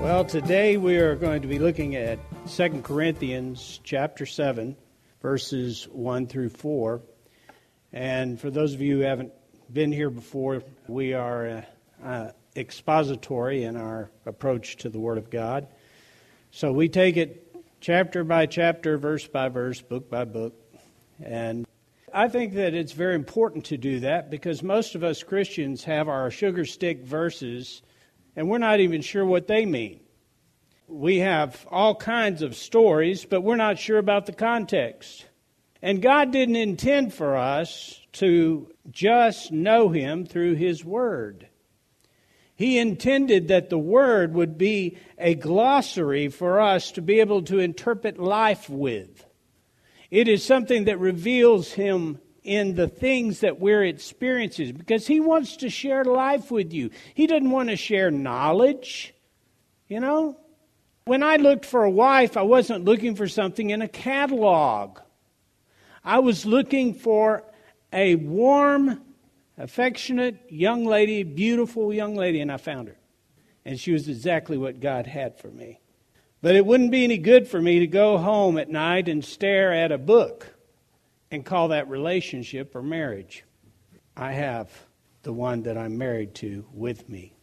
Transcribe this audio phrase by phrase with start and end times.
[0.00, 2.18] Well, today we are going to be looking at
[2.48, 4.74] 2 Corinthians chapter 7,
[5.20, 7.02] verses 1 through 4.
[7.92, 9.30] And for those of you who haven't
[9.70, 11.62] been here before, we are uh,
[12.02, 15.68] uh, expository in our approach to the Word of God.
[16.50, 20.54] So we take it chapter by chapter, verse by verse, book by book.
[21.22, 21.66] And
[22.10, 26.08] I think that it's very important to do that because most of us Christians have
[26.08, 27.82] our sugar stick verses
[28.36, 30.00] and we're not even sure what they mean.
[30.86, 35.26] We have all kinds of stories, but we're not sure about the context.
[35.82, 41.48] And God didn't intend for us to just know Him through His Word.
[42.54, 47.58] He intended that the Word would be a glossary for us to be able to
[47.58, 49.24] interpret life with.
[50.10, 55.56] It is something that reveals Him in the things that we're experiencing because He wants
[55.58, 56.90] to share life with you.
[57.14, 59.14] He doesn't want to share knowledge,
[59.88, 60.36] you know?
[61.04, 65.00] When I looked for a wife, I wasn't looking for something in a catalog.
[66.04, 67.44] I was looking for
[67.92, 69.02] a warm,
[69.58, 72.96] affectionate young lady, beautiful young lady, and I found her.
[73.64, 75.80] And she was exactly what God had for me.
[76.42, 79.72] But it wouldn't be any good for me to go home at night and stare
[79.72, 80.54] at a book
[81.30, 83.44] and call that relationship or marriage.
[84.16, 84.70] I have
[85.22, 87.34] the one that I'm married to with me.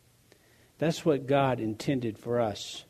[0.78, 2.84] That's what God intended for us.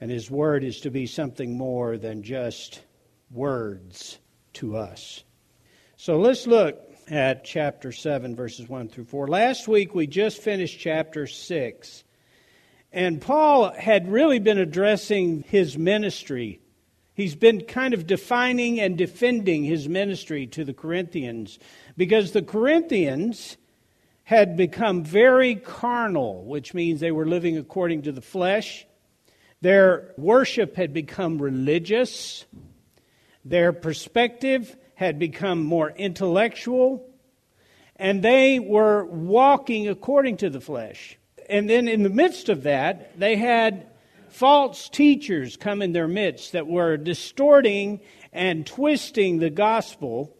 [0.00, 2.82] And His Word is to be something more than just
[3.30, 4.18] words
[4.54, 5.24] to us.
[5.96, 9.28] So let's look at chapter 7, verses 1 through 4.
[9.28, 12.04] Last week we just finished chapter 6.
[12.92, 16.60] And Paul had really been addressing his ministry.
[17.18, 21.58] He's been kind of defining and defending his ministry to the Corinthians
[21.96, 23.56] because the Corinthians
[24.22, 28.86] had become very carnal, which means they were living according to the flesh.
[29.62, 32.44] Their worship had become religious.
[33.44, 37.04] Their perspective had become more intellectual,
[37.96, 41.18] and they were walking according to the flesh.
[41.50, 43.88] And then in the midst of that, they had
[44.32, 48.00] false teachers come in their midst that were distorting
[48.32, 50.36] and twisting the gospel,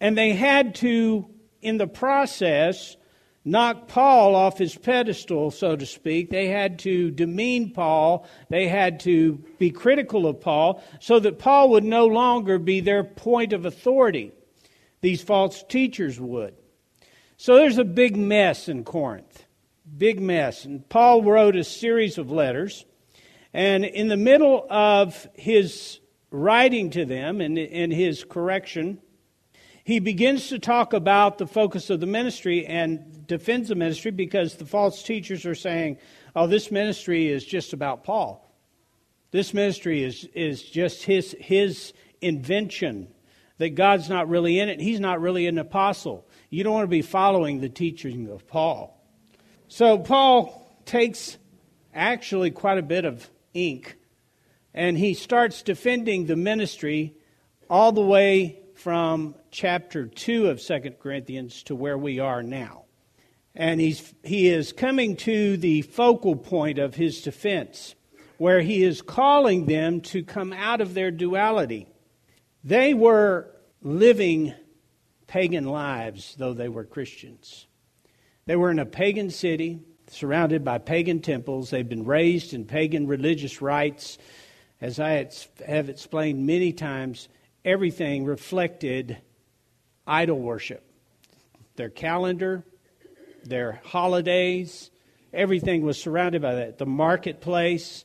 [0.00, 1.28] and they had to,
[1.60, 2.96] in the process,
[3.44, 6.30] knock Paul off his pedestal, so to speak.
[6.30, 8.26] They had to demean Paul.
[8.48, 13.04] They had to be critical of Paul so that Paul would no longer be their
[13.04, 14.32] point of authority.
[15.00, 16.54] These false teachers would.
[17.36, 19.44] So there's a big mess in Corinth.
[19.96, 20.64] Big mess.
[20.64, 22.84] And Paul wrote a series of letters.
[23.52, 25.98] And in the middle of his
[26.30, 29.00] writing to them and in his correction,
[29.84, 34.54] he begins to talk about the focus of the ministry and defends the ministry because
[34.54, 35.98] the false teachers are saying,
[36.36, 38.46] oh, this ministry is just about Paul.
[39.32, 43.08] This ministry is, is just his, his invention,
[43.58, 44.80] that God's not really in it.
[44.80, 46.26] He's not really an apostle.
[46.50, 48.96] You don't want to be following the teaching of Paul.
[49.68, 51.36] So Paul takes
[51.94, 53.96] actually quite a bit of ink
[54.74, 57.14] and he starts defending the ministry
[57.68, 62.84] all the way from chapter 2 of 2 Corinthians to where we are now.
[63.54, 67.94] And he's, he is coming to the focal point of his defense,
[68.38, 71.88] where he is calling them to come out of their duality.
[72.62, 73.50] They were
[73.82, 74.54] living
[75.26, 77.66] pagan lives, though they were Christians.
[78.46, 81.70] They were in a pagan city, surrounded by pagan temples.
[81.70, 84.18] They've been raised in pagan religious rites.
[84.80, 85.28] As I
[85.66, 87.28] have explained many times,
[87.64, 89.18] everything reflected
[90.06, 90.84] idol worship.
[91.76, 92.64] Their calendar,
[93.44, 94.90] their holidays,
[95.32, 96.78] everything was surrounded by that.
[96.78, 98.04] The marketplace.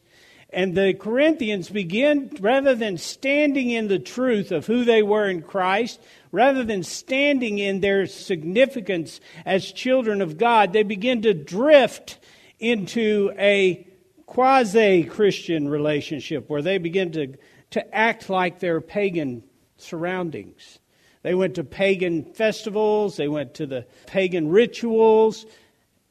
[0.56, 5.42] And the Corinthians begin, rather than standing in the truth of who they were in
[5.42, 6.00] Christ,
[6.32, 12.20] rather than standing in their significance as children of God, they begin to drift
[12.58, 13.86] into a
[14.26, 17.36] quasi Christian relationship where they begin to
[17.72, 19.44] to act like their pagan
[19.76, 20.80] surroundings.
[21.24, 25.46] They went to pagan festivals, they went to the pagan rituals,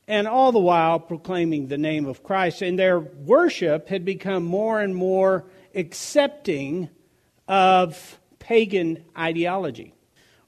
[0.07, 2.63] and all the while proclaiming the name of Christ.
[2.63, 6.89] And their worship had become more and more accepting
[7.49, 9.95] of pagan ideology.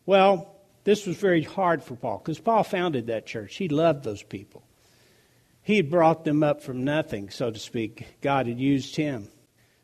[0.05, 0.55] Well,
[0.85, 3.57] this was very hard for Paul because Paul founded that church.
[3.57, 4.63] He loved those people.
[5.63, 8.07] He had brought them up from nothing, so to speak.
[8.21, 9.29] God had used him.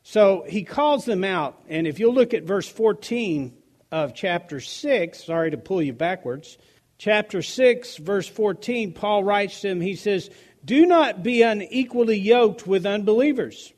[0.05, 1.61] So he calls them out.
[1.69, 3.53] And if you'll look at verse 14
[3.91, 6.57] of chapter 6, sorry to pull you backwards,
[7.03, 10.31] chapter 6, verse 14, Paul writes to him, he says,
[10.65, 13.73] Do not be unequally yoked with unbelievers.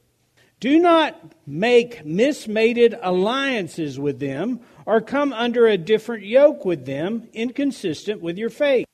[0.60, 7.26] Do not make mismated alliances with them or come under a different yoke with them,
[7.32, 8.86] inconsistent with your faith.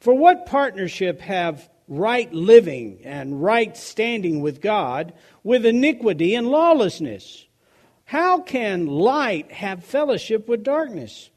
[0.00, 5.12] For what partnership have right living and right standing with God
[5.44, 7.44] with iniquity and lawlessness?
[8.06, 11.28] How can light have fellowship with darkness?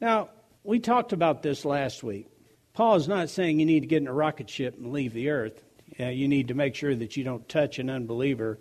[0.00, 0.28] Now,
[0.68, 2.28] we talked about this last week.
[2.74, 5.30] Paul is not saying you need to get in a rocket ship and leave the
[5.30, 5.64] earth.
[5.98, 8.58] Uh, you need to make sure that you don't touch an unbeliever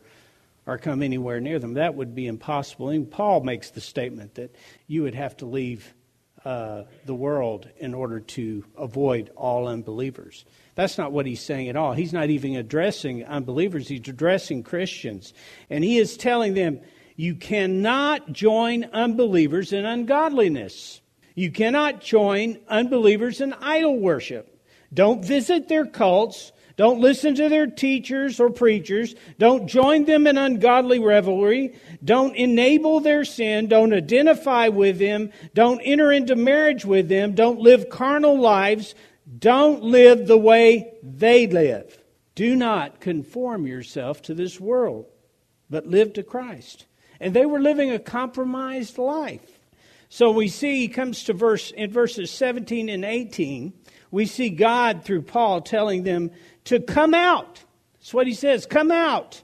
[0.65, 1.73] or come anywhere near them.
[1.73, 2.87] That would be impossible.
[2.87, 4.55] And Paul makes the statement that
[4.87, 5.93] you would have to leave
[6.45, 10.45] uh, the world in order to avoid all unbelievers.
[10.75, 11.91] That's not what he's saying at all.
[11.91, 15.33] He's not even addressing unbelievers, he's addressing Christians.
[15.69, 16.79] And he is telling them,
[17.17, 21.01] you cannot join unbelievers in ungodliness.
[21.37, 24.59] You cannot join unbelievers in idol worship.
[24.91, 26.51] Don't visit their cults.
[26.77, 29.13] Don't listen to their teachers or preachers.
[29.37, 31.75] Don't join them in ungodly revelry.
[32.03, 33.67] Don't enable their sin.
[33.67, 35.31] Don't identify with them.
[35.53, 37.35] Don't enter into marriage with them.
[37.35, 38.95] Don't live carnal lives.
[39.37, 42.01] Don't live the way they live.
[42.33, 45.05] Do not conform yourself to this world,
[45.69, 46.87] but live to Christ.
[47.19, 49.56] And they were living a compromised life.
[50.09, 53.73] So we see he comes to verse in verses 17 and 18,
[54.09, 56.31] we see God through Paul telling them
[56.65, 57.63] to come out.
[57.95, 59.41] That's what he says, come out.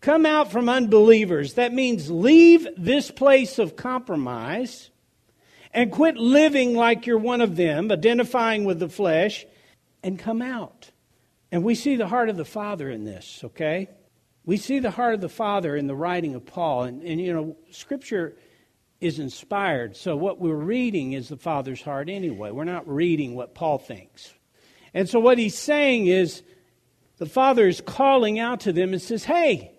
[0.00, 1.54] Come out from unbelievers.
[1.54, 4.90] That means leave this place of compromise
[5.72, 9.44] and quit living like you're one of them, identifying with the flesh,
[10.02, 10.90] and come out.
[11.50, 13.88] And we see the heart of the Father in this, okay?
[14.44, 16.84] We see the heart of the Father in the writing of Paul.
[16.84, 18.36] And, and you know, Scripture
[19.00, 19.96] is inspired.
[19.96, 22.50] So what we're reading is the Father's heart anyway.
[22.50, 24.32] We're not reading what Paul thinks.
[24.94, 26.42] And so what he's saying is
[27.18, 29.72] the Father is calling out to them and says, Hey,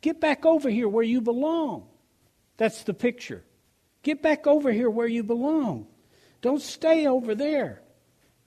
[0.00, 1.88] get back over here where you belong.
[2.56, 3.44] That's the picture.
[4.02, 5.86] Get back over here where you belong.
[6.40, 7.82] Don't stay over there.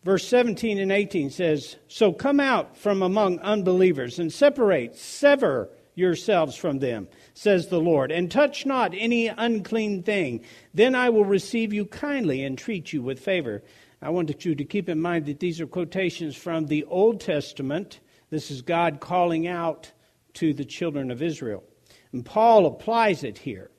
[0.03, 6.55] Verse 17 and 18 says, So come out from among unbelievers and separate, sever yourselves
[6.55, 10.43] from them, says the Lord, and touch not any unclean thing.
[10.73, 13.63] Then I will receive you kindly and treat you with favor.
[14.01, 17.99] I want you to keep in mind that these are quotations from the Old Testament.
[18.29, 19.91] This is God calling out
[20.35, 21.63] to the children of Israel.
[22.11, 23.69] And Paul applies it here.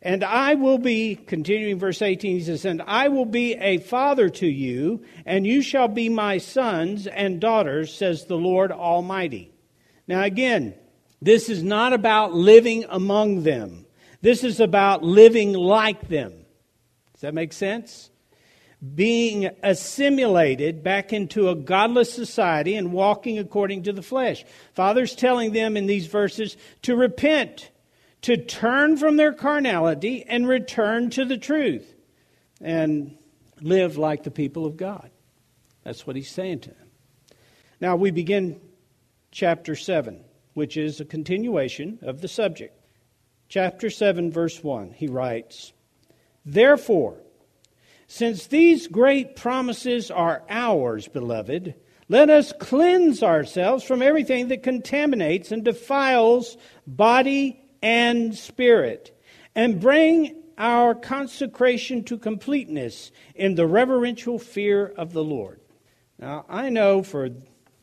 [0.00, 4.28] And I will be, continuing verse 18, he says, And I will be a father
[4.28, 9.50] to you, and you shall be my sons and daughters, says the Lord Almighty.
[10.06, 10.74] Now, again,
[11.20, 13.86] this is not about living among them.
[14.20, 16.32] This is about living like them.
[17.12, 18.10] Does that make sense?
[18.94, 24.44] Being assimilated back into a godless society and walking according to the flesh.
[24.74, 27.70] Father's telling them in these verses to repent,
[28.22, 31.92] to turn from their carnality and return to the truth
[32.60, 33.16] and
[33.60, 35.10] live like the people of God.
[35.82, 36.88] That's what he's saying to them.
[37.80, 38.60] Now we begin
[39.32, 40.24] chapter 7
[40.58, 42.78] which is a continuation of the subject.
[43.48, 45.72] Chapter 7, verse 1, he writes,
[46.44, 47.16] Therefore,
[48.06, 51.74] since these great promises are ours, beloved,
[52.08, 59.18] let us cleanse ourselves from everything that contaminates and defiles body and spirit,
[59.54, 65.60] and bring our consecration to completeness in the reverential fear of the Lord.
[66.18, 67.30] Now, I know for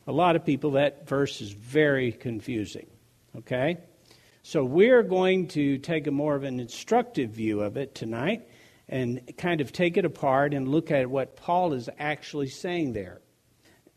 [0.06, 2.86] a lot of people, that verse is very confusing.
[3.36, 3.78] Okay?
[4.42, 8.48] So we're going to take a more of an instructive view of it tonight
[8.88, 13.20] and kind of take it apart and look at what Paul is actually saying there.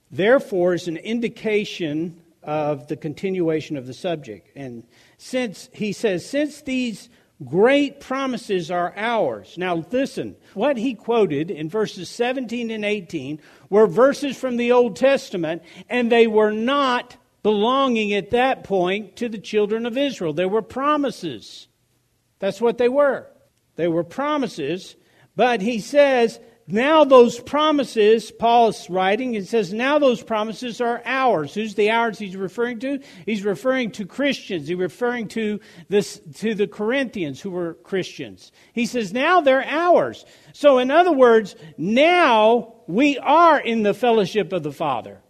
[0.09, 4.49] Therefore, is an indication of the continuation of the subject.
[4.55, 4.83] And
[5.19, 7.09] since, he says, since these
[7.45, 9.57] great promises are ours.
[9.57, 14.95] Now, listen, what he quoted in verses 17 and 18 were verses from the Old
[14.95, 20.33] Testament, and they were not belonging at that point to the children of Israel.
[20.33, 21.67] They were promises.
[22.39, 23.27] That's what they were.
[23.75, 24.95] They were promises,
[25.35, 26.39] but he says,
[26.71, 31.53] now those promises, Paul is writing, it says, now those promises are ours.
[31.53, 32.99] Who's the ours he's referring to?
[33.25, 34.67] He's referring to Christians.
[34.67, 38.51] He's referring to this, to the Corinthians who were Christians.
[38.73, 40.25] He says, now they're ours.
[40.53, 45.21] So in other words, now we are in the fellowship of the Father.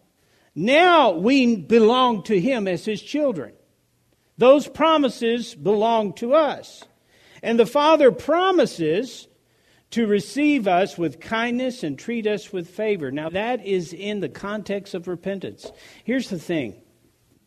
[0.56, 3.54] Now we belong to Him as His children.
[4.38, 6.84] Those promises belong to us.
[7.42, 9.29] And the Father promises
[9.92, 13.12] to receive us with kindness and treat us with favor.
[13.12, 15.72] Now, that is in the context of repentance.
[16.04, 16.76] Here's the thing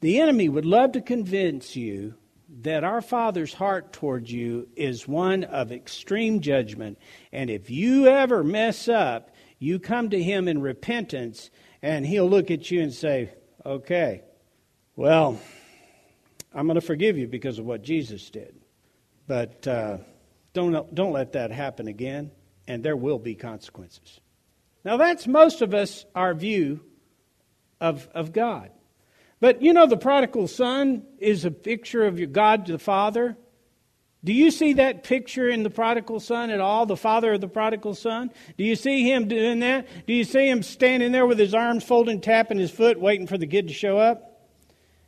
[0.01, 2.15] the enemy would love to convince you
[2.63, 6.99] that our Father's heart towards you is one of extreme judgment.
[7.33, 12.51] And if you ever mess up, you come to Him in repentance, and He'll look
[12.51, 13.33] at you and say,
[13.65, 14.23] Okay,
[14.97, 15.41] well,
[16.53, 18.61] I'm going to forgive you because of what Jesus did.
[19.29, 19.67] But.
[19.67, 19.99] Uh,
[20.53, 22.31] don't, don't let that happen again,
[22.67, 24.21] and there will be consequences.
[24.85, 26.81] Now, that's most of us, our view
[27.81, 28.71] of, of God.
[29.41, 33.37] But you know, the prodigal son is a picture of your God the Father.
[34.25, 37.49] Do you see that picture in the prodigal son at all, the father of the
[37.49, 38.31] prodigal son?
[38.57, 39.89] Do you see him doing that?
[40.07, 43.37] Do you see him standing there with his arms folded, tapping his foot, waiting for
[43.37, 44.32] the kid to show up?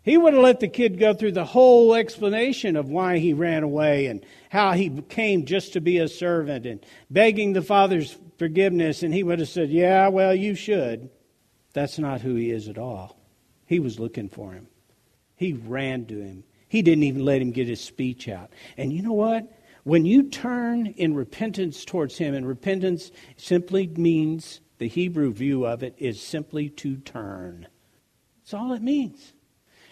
[0.04, 3.62] He would have let the kid go through the whole explanation of why he ran
[3.62, 9.02] away and how he came just to be a servant and begging the father's forgiveness.
[9.02, 11.08] And he would have said, Yeah, well, you should.
[11.72, 13.18] That's not who he is at all.
[13.64, 14.68] He was looking for him,
[15.36, 16.44] he ran to him.
[16.68, 18.50] He didn't even let him get his speech out.
[18.76, 19.48] And you know what?
[19.84, 25.84] When you turn in repentance towards him, and repentance simply means the Hebrew view of
[25.84, 27.68] it is simply to turn.
[28.38, 29.33] That's all it means.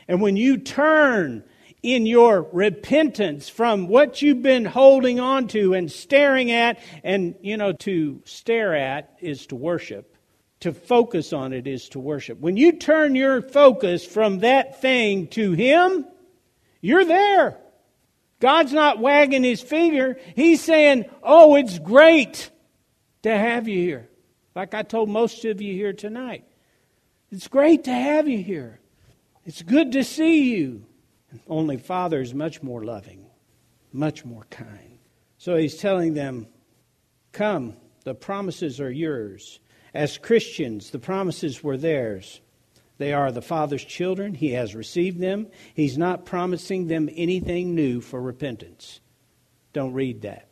[0.08, 1.44] And when you turn
[1.82, 7.56] in your repentance from what you've been holding on to and staring at, and you
[7.56, 10.16] know, to stare at is to worship.
[10.60, 12.38] To focus on it is to worship.
[12.38, 16.06] When you turn your focus from that thing to Him,
[16.80, 17.58] you're there.
[18.38, 20.18] God's not wagging His finger.
[20.36, 22.50] He's saying, Oh, it's great
[23.22, 24.08] to have you here.
[24.54, 26.44] Like I told most of you here tonight.
[27.32, 28.78] It's great to have you here.
[29.44, 30.84] It's good to see you.
[31.48, 33.26] Only Father is much more loving,
[33.92, 34.98] much more kind.
[35.38, 36.46] So he's telling them,
[37.32, 39.58] Come, the promises are yours.
[39.94, 42.40] As Christians, the promises were theirs.
[42.98, 44.34] They are the Father's children.
[44.34, 45.48] He has received them.
[45.74, 49.00] He's not promising them anything new for repentance.
[49.72, 50.48] Don't read that.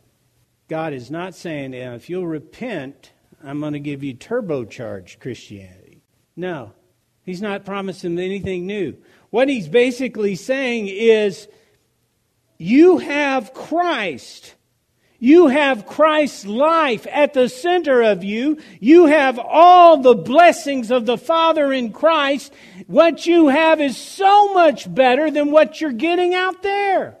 [0.67, 6.01] God is not saying, if you'll repent, I'm going to give you turbocharged Christianity.
[6.35, 6.73] No,
[7.23, 8.97] He's not promising anything new.
[9.29, 11.47] What he's basically saying is,
[12.57, 14.55] you have Christ.
[15.19, 18.57] You have Christ's life at the center of you.
[18.79, 22.51] You have all the blessings of the Father in Christ.
[22.87, 27.17] What you have is so much better than what you're getting out there.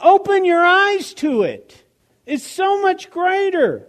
[0.00, 1.84] Open your eyes to it.
[2.24, 3.86] It's so much greater.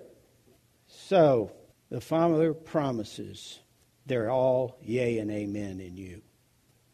[0.88, 1.52] So,
[1.90, 3.60] the Father promises
[4.06, 6.22] they're all yea and amen in you.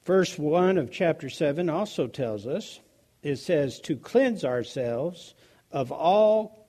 [0.05, 2.79] Verse 1 of chapter 7 also tells us
[3.21, 5.35] it says, to cleanse ourselves
[5.71, 6.67] of all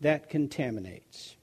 [0.00, 1.36] that contaminates.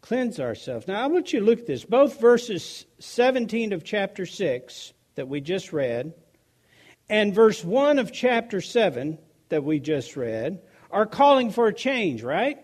[0.00, 0.86] Cleanse ourselves.
[0.86, 1.84] Now, I want you to look at this.
[1.84, 6.14] Both verses 17 of chapter 6 that we just read
[7.08, 9.18] and verse 1 of chapter 7
[9.48, 12.58] that we just read are calling for a change, right?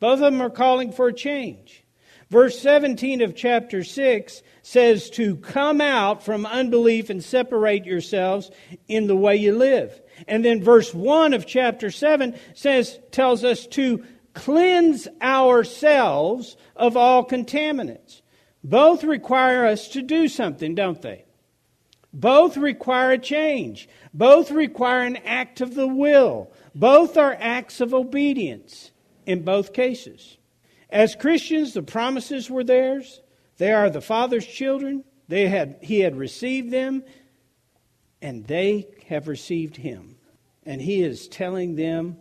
[0.00, 1.83] Both of them are calling for a change.
[2.30, 8.50] Verse 17 of chapter 6 says to come out from unbelief and separate yourselves
[8.88, 10.00] in the way you live.
[10.26, 17.24] And then verse 1 of chapter 7 says tells us to cleanse ourselves of all
[17.24, 18.22] contaminants.
[18.62, 21.24] Both require us to do something, don't they?
[22.12, 23.88] Both require a change.
[24.14, 26.50] Both require an act of the will.
[26.74, 28.92] Both are acts of obedience
[29.26, 30.38] in both cases.
[30.94, 33.20] As Christians, the promises were theirs.
[33.58, 35.02] They are the Father's children.
[35.26, 37.02] They had, he had received them,
[38.22, 40.14] and they have received him.
[40.64, 42.16] And he is telling them,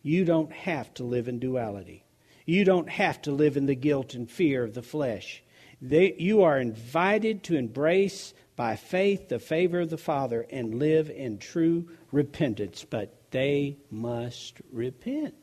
[0.00, 2.06] you don't have to live in duality.
[2.46, 5.42] You don't have to live in the guilt and fear of the flesh.
[5.82, 11.10] They, you are invited to embrace by faith the favor of the Father and live
[11.10, 15.34] in true repentance, but they must repent.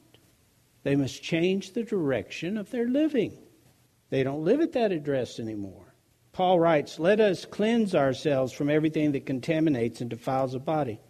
[0.88, 3.38] They must change the direction of their living.
[4.10, 5.94] They don't live at that address anymore.
[6.32, 11.02] Paul writes, Let us cleanse ourselves from everything that contaminates and defiles the body.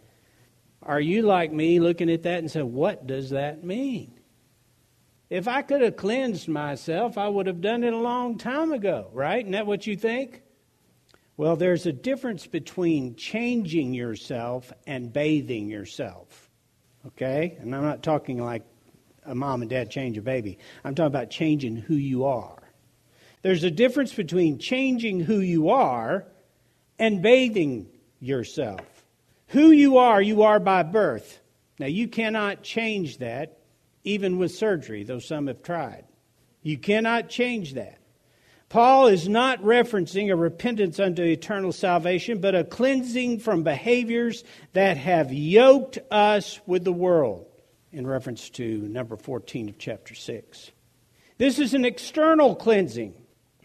[0.82, 4.20] Are you like me looking at that and saying, What does that mean?
[5.30, 9.12] If I could have cleansed myself, I would have done it a long time ago,
[9.14, 9.42] right?
[9.42, 10.42] Isn't that what you think?
[11.38, 16.50] Well, there's a difference between changing yourself and bathing yourself.
[17.06, 17.60] Okay?
[17.60, 18.64] And I'm not talking like
[19.28, 20.58] a mom and dad change a baby.
[20.84, 22.58] I'm talking about changing who you are.
[23.44, 26.26] There's a difference between changing who you are
[26.98, 27.88] and bathing
[28.20, 28.82] yourself.
[29.50, 31.40] Who you are, you are by birth.
[31.80, 33.60] Now, you cannot change that,
[34.04, 36.06] even with surgery, though some have tried.
[36.64, 38.00] You cannot change that.
[38.70, 44.44] Paul is not referencing a repentance unto eternal salvation, but a cleansing from behaviors
[44.74, 47.46] that have yoked us with the world,
[47.92, 50.72] in reference to number 14 of chapter 6.
[51.38, 53.14] This is an external cleansing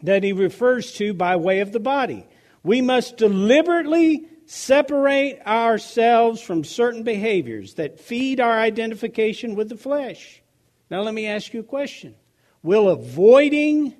[0.02, 2.26] that he refers to by way of the body.
[2.62, 10.42] We must deliberately separate ourselves from certain behaviors that feed our identification with the flesh.
[10.90, 12.14] Now, let me ask you a question
[12.62, 13.94] Will avoiding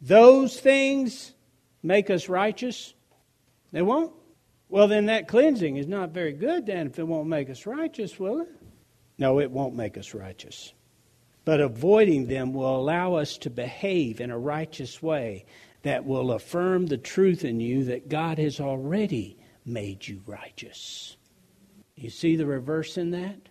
[0.00, 1.34] those things
[1.82, 2.94] make us righteous?
[3.72, 4.12] They won't.
[4.68, 8.18] Well, then that cleansing is not very good, then, if it won't make us righteous,
[8.18, 8.48] will it?
[9.18, 10.72] No, it won't make us righteous.
[11.44, 15.44] But avoiding them will allow us to behave in a righteous way
[15.82, 21.16] that will affirm the truth in you that God has already made you righteous.
[21.94, 23.48] You see the reverse in that?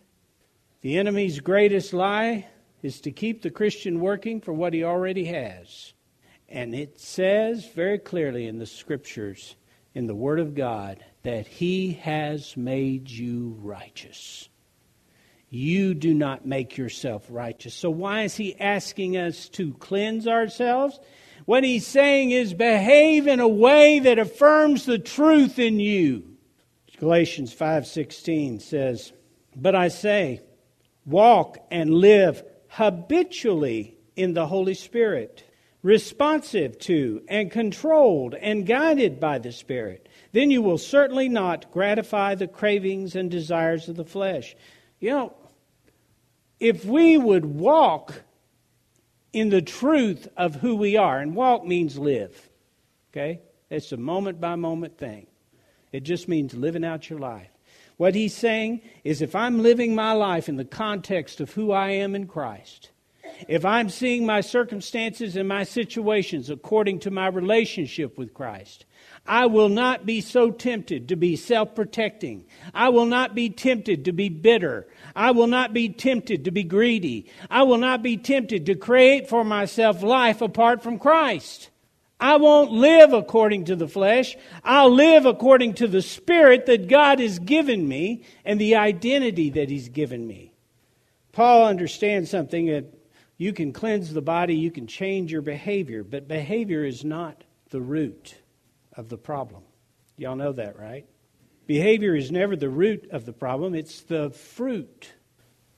[0.81, 2.47] The enemy's greatest lie
[2.81, 5.93] is to keep the Christian working for what he already has.
[6.49, 9.55] And it says very clearly in the scriptures,
[9.93, 14.47] in the Word of God, that He has made you righteous.
[15.49, 17.73] You do not make yourself righteous.
[17.73, 20.99] So, why is He asking us to cleanse ourselves?
[21.45, 26.37] What He's saying is behave in a way that affirms the truth in you.
[26.99, 29.13] Galatians 5:16 says,
[29.55, 30.41] "But I say,
[31.05, 35.43] walk and live habitually in the Holy Spirit."
[35.83, 42.35] responsive to and controlled and guided by the Spirit, then you will certainly not gratify
[42.35, 44.55] the cravings and desires of the flesh.
[44.99, 45.33] You know,
[46.59, 48.23] if we would walk
[49.33, 52.49] in the truth of who we are, and walk means live,
[53.11, 53.41] okay?
[53.69, 55.27] It's a moment by moment thing.
[55.91, 57.49] It just means living out your life.
[57.97, 61.89] What he's saying is if I'm living my life in the context of who I
[61.91, 62.91] am in Christ,
[63.47, 68.85] if I'm seeing my circumstances and my situations according to my relationship with Christ,
[69.27, 72.45] I will not be so tempted to be self protecting.
[72.73, 74.87] I will not be tempted to be bitter.
[75.15, 77.29] I will not be tempted to be greedy.
[77.49, 81.69] I will not be tempted to create for myself life apart from Christ.
[82.19, 84.35] I won't live according to the flesh.
[84.63, 89.69] I'll live according to the Spirit that God has given me and the identity that
[89.69, 90.53] He's given me.
[91.33, 92.85] Paul understands something that
[93.37, 97.81] you can cleanse the body, you can change your behavior, but behavior is not the
[97.81, 98.35] root
[98.97, 99.63] of the problem.
[100.17, 101.05] Y'all know that, right?
[101.67, 105.13] Behavior is never the root of the problem, it's the fruit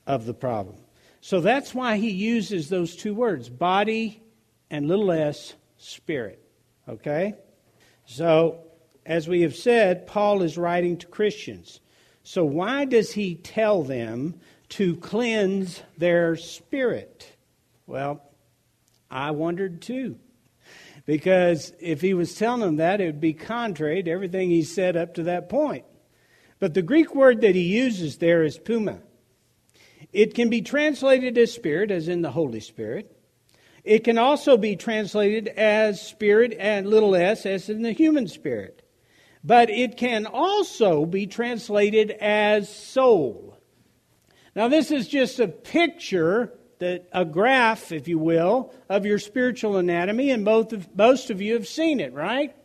[0.07, 0.77] of the problem.
[1.21, 4.23] So that's why he uses those two words, body
[4.71, 6.41] and little s, spirit.
[6.87, 7.33] Okay?
[8.05, 8.63] So,
[9.05, 11.81] as we have said, Paul is writing to Christians.
[12.23, 17.35] So, why does he tell them to cleanse their spirit?
[17.85, 18.21] Well,
[19.09, 20.17] I wondered too.
[21.05, 24.95] Because if he was telling them that, it would be contrary to everything he said
[24.95, 25.85] up to that point.
[26.59, 28.99] But the Greek word that he uses there is pneuma.
[30.11, 33.15] It can be translated as spirit, as in the Holy Spirit.
[33.83, 38.83] It can also be translated as spirit and little s, as in the human spirit.
[39.43, 43.57] But it can also be translated as soul.
[44.55, 49.77] Now, this is just a picture that a graph, if you will, of your spiritual
[49.77, 52.55] anatomy, and both of, most of you have seen it, right?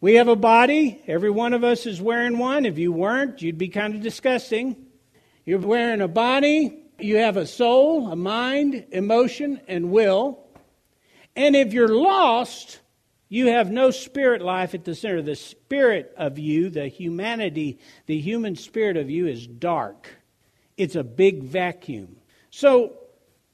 [0.00, 1.00] We have a body.
[1.06, 2.66] Every one of us is wearing one.
[2.66, 4.76] If you weren't, you'd be kind of disgusting.
[5.44, 6.82] You're wearing a body.
[6.98, 10.40] You have a soul, a mind, emotion, and will.
[11.36, 12.80] And if you're lost,
[13.28, 15.22] you have no spirit life at the center.
[15.22, 20.08] The spirit of you, the humanity, the human spirit of you is dark.
[20.76, 22.16] It's a big vacuum.
[22.50, 23.01] So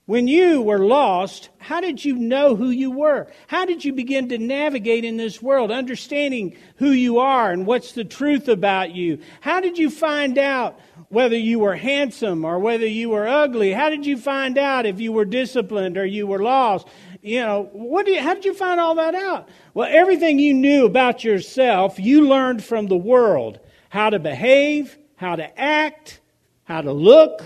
[0.09, 3.31] when you were lost, how did you know who you were?
[3.47, 7.92] How did you begin to navigate in this world, understanding who you are and what's
[7.92, 9.18] the truth about you?
[9.42, 13.71] How did you find out whether you were handsome or whether you were ugly?
[13.71, 16.88] How did you find out if you were disciplined or you were lost?
[17.21, 19.51] You know, what did how did you find all that out?
[19.75, 23.61] Well, everything you knew about yourself, you learned from the world.
[23.90, 26.23] How to behave, how to act,
[26.64, 27.42] how to look,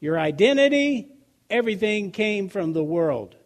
[0.00, 1.13] your identity,
[1.50, 3.36] everything came from the world.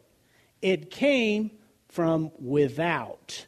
[0.62, 1.50] It came
[1.88, 3.46] from without.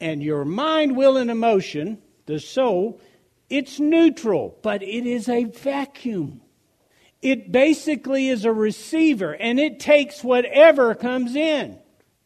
[0.00, 3.00] And your mind, will, and emotion, the soul,
[3.48, 6.40] it's neutral, but it is a vacuum.
[7.20, 11.78] It basically is a receiver, and it takes whatever comes in.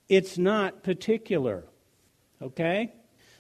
[0.09, 1.65] It's not particular.
[2.41, 2.95] Okay?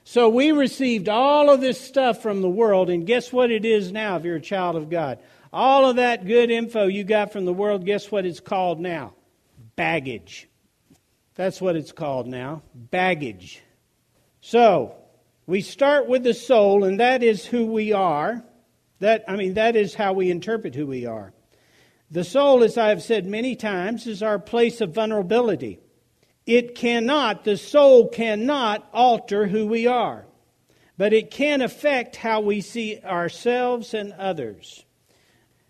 [0.04, 3.90] So we received all of this stuff from the world, and guess what it is
[3.90, 5.18] now if you're a child of God?
[5.56, 9.14] All of that good info you got from the world, guess what it's called now?
[9.74, 10.50] Baggage.
[11.34, 13.62] That's what it's called now baggage.
[14.42, 14.96] So,
[15.46, 18.44] we start with the soul, and that is who we are.
[18.98, 21.32] That, I mean, that is how we interpret who we are.
[22.10, 25.80] The soul, as I have said many times, is our place of vulnerability.
[26.44, 30.26] It cannot, the soul cannot alter who we are,
[30.98, 34.84] but it can affect how we see ourselves and others.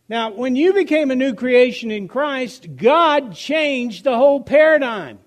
[0.09, 5.19] Now, when you became a new creation in Christ, God changed the whole paradigm.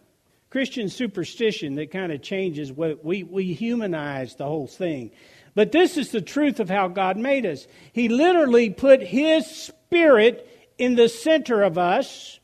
[0.49, 5.11] Christian superstition that kind of changes what we, we humanize the whole thing.
[5.53, 7.67] But this is the truth of how God made us.
[7.91, 12.39] He literally put His Spirit in the center of us.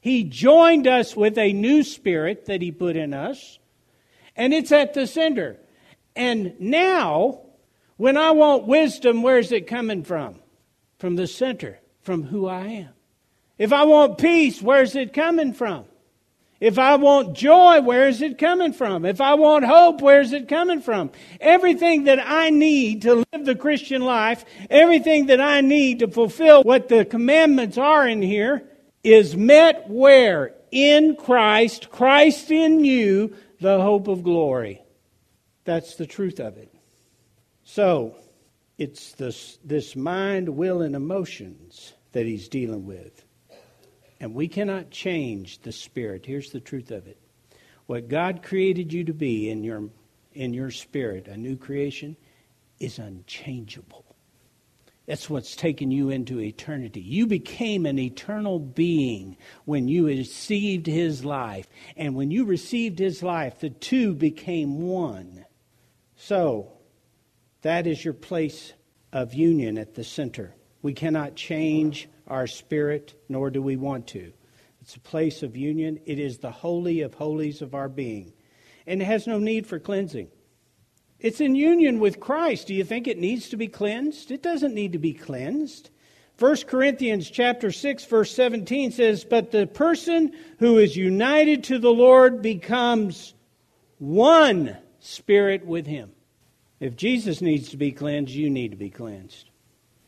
[0.00, 3.58] He joined us with a new spirit that He put in us,
[4.36, 5.56] and it's at the center.
[6.14, 7.40] And now,
[7.96, 10.36] when I want wisdom, where's it coming from?
[11.00, 12.90] From the center, from who I am.
[13.56, 15.86] If I want peace, where's it coming from?
[16.60, 19.06] If I want joy, where is it coming from?
[19.06, 21.10] If I want hope, where is it coming from?
[21.40, 26.62] Everything that I need to live the Christian life, everything that I need to fulfill
[26.64, 28.68] what the commandments are in here,
[29.02, 30.54] is met where?
[30.70, 34.82] In Christ, Christ in you, the hope of glory.
[35.64, 36.70] That's the truth of it.
[37.64, 38.16] So,
[38.80, 43.26] it's this, this mind, will, and emotions that he's dealing with.
[44.18, 46.24] And we cannot change the spirit.
[46.24, 47.18] Here's the truth of it.
[47.84, 49.90] What God created you to be in your,
[50.32, 52.16] in your spirit, a new creation,
[52.78, 54.16] is unchangeable.
[55.04, 57.02] That's what's taken you into eternity.
[57.02, 61.66] You became an eternal being when you received His life.
[61.98, 65.44] And when you received His life, the two became one.
[66.16, 66.79] So,
[67.62, 68.72] that is your place
[69.12, 70.54] of union at the center.
[70.82, 74.32] We cannot change our spirit, nor do we want to.
[74.80, 76.00] It's a place of union.
[76.06, 78.32] It is the holy of holies of our being.
[78.86, 80.28] And it has no need for cleansing.
[81.18, 82.68] It's in union with Christ.
[82.68, 84.30] Do you think it needs to be cleansed?
[84.30, 85.90] It doesn't need to be cleansed.
[86.38, 91.92] 1 Corinthians chapter 6 verse 17 says, "But the person who is united to the
[91.92, 93.34] Lord becomes
[93.98, 96.12] one spirit with him."
[96.80, 99.50] If Jesus needs to be cleansed, you need to be cleansed.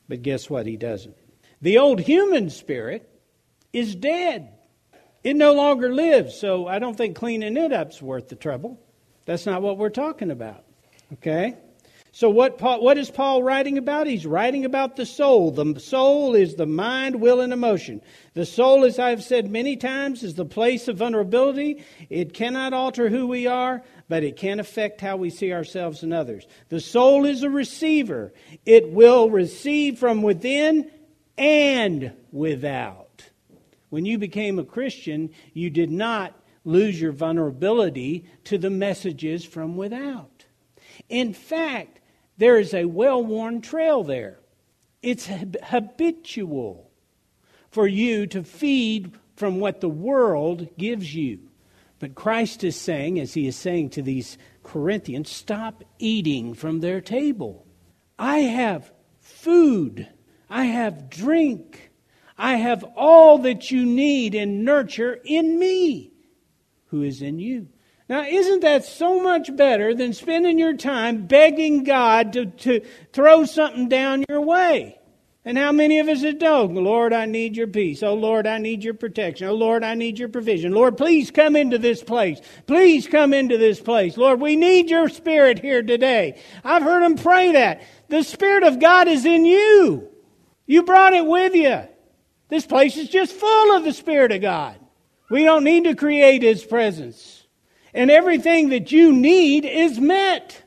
[0.09, 0.67] But guess what?
[0.67, 1.17] He doesn't.
[1.61, 3.09] The old human spirit
[3.73, 4.49] is dead.
[5.23, 8.81] It no longer lives, so I don't think cleaning it up's worth the trouble.
[9.27, 10.65] That's not what we're talking about.
[11.13, 11.57] Okay?
[12.15, 14.07] So what Paul, what is Paul writing about?
[14.07, 15.51] He's writing about the soul.
[15.51, 18.03] The soul is the mind, will, and emotion.
[18.35, 21.85] The soul, as I've said many times, is the place of vulnerability.
[22.11, 23.83] It cannot alter who we are,
[24.13, 26.47] but it can affect how we see ourselves and others.
[26.69, 28.35] The soul is a receiver.
[28.67, 30.91] It will receive from within
[31.39, 33.31] and without.
[33.89, 39.79] When you became a Christian, you did not lose your vulnerability to the messages from
[39.79, 40.45] without.
[41.09, 42.01] In fact,
[42.37, 44.41] there is a well worn trail there.
[45.01, 45.27] It's
[45.63, 46.91] habitual
[47.71, 51.49] for you to feed from what the world gives you.
[52.03, 57.01] But Christ is saying, as he is saying to these Corinthians, stop eating from their
[57.01, 57.65] table.
[58.19, 60.09] I have food
[60.53, 61.91] I have drink.
[62.37, 66.13] I have all that you need and nurture in me,
[66.89, 67.69] who is in you.
[68.07, 72.83] Now, isn't that so much better than spending your time begging God to, to
[73.15, 74.99] throw something down your way?
[75.45, 76.75] And how many of us have done?
[76.75, 78.05] Lord, I need your peace.
[78.05, 79.49] Oh, Lord, I need your protection.
[79.49, 80.73] Oh, Lord, I need your provision.
[80.73, 82.41] Lord, please come into this place.
[82.69, 84.17] Please come into this place.
[84.17, 86.41] Lord, we need your spirit here today.
[86.63, 87.83] I've heard them pray that.
[88.09, 90.09] The Spirit of God is in you.
[90.67, 91.89] You brought it with you.
[92.49, 94.79] This place is just full of the Spirit of God.
[95.29, 97.45] We don't need to create His presence.
[97.93, 100.62] And everything that you need is met.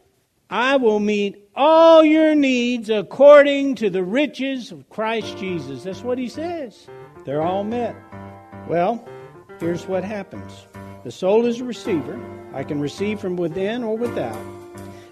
[0.50, 5.84] I will meet all your needs according to the riches of Christ Jesus.
[5.84, 6.88] That's what He says.
[7.26, 7.96] They're all met.
[8.68, 9.08] Well,
[9.60, 10.68] here's what happens
[11.04, 12.20] the soul is a receiver.
[12.54, 14.40] I can receive from within or without.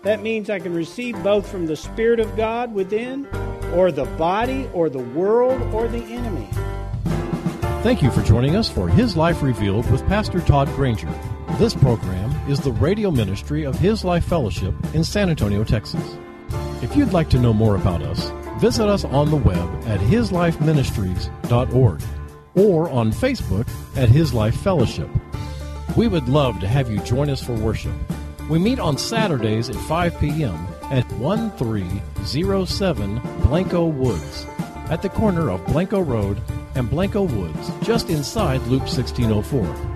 [0.03, 3.27] That means I can receive both from the Spirit of God within
[3.73, 6.47] or the body or the world or the enemy.
[7.83, 11.09] Thank you for joining us for His Life Revealed with Pastor Todd Granger.
[11.57, 16.17] This program is the radio ministry of His Life Fellowship in San Antonio, Texas.
[16.81, 22.01] If you'd like to know more about us, visit us on the web at hislifeministries.org
[22.55, 25.07] or on Facebook at His Life Fellowship.
[25.95, 27.93] We would love to have you join us for worship.
[28.49, 30.55] We meet on Saturdays at 5 p.m.
[30.89, 34.47] at 1307 Blanco Woods
[34.89, 36.41] at the corner of Blanco Road
[36.73, 39.92] and Blanco Woods, just inside Loop 1604.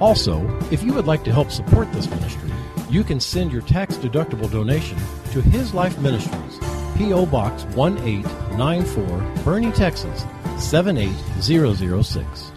[0.00, 2.50] Also, if you would like to help support this ministry,
[2.88, 4.96] you can send your tax deductible donation
[5.32, 6.58] to His Life Ministries,
[6.96, 7.26] P.O.
[7.26, 9.04] Box 1894,
[9.44, 10.24] Boerne, Texas
[10.58, 12.52] 78006.